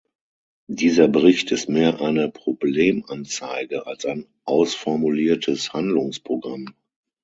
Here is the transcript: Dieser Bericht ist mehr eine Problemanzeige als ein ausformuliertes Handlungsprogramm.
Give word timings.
Dieser 0.71 1.07
Bericht 1.07 1.51
ist 1.51 1.69
mehr 1.69 2.01
eine 2.01 2.27
Problemanzeige 2.31 3.85
als 3.85 4.03
ein 4.07 4.25
ausformuliertes 4.45 5.73
Handlungsprogramm. 5.73 6.73